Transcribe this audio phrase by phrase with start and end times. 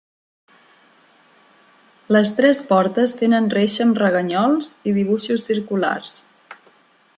[2.15, 6.19] Les tres portes tenen reixa amb reganyols i dibuixos circulars.